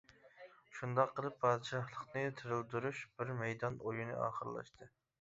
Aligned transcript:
شۇنداق 0.77 1.11
قىلىپ 1.19 1.37
پادىشاھلىقنى 1.43 2.25
تىرىلدۈرۈش 2.41 3.05
بىر 3.21 3.37
مەيدان 3.45 3.81
ئويۇنى 3.87 4.21
ئاخىرلاشتى. 4.27 4.95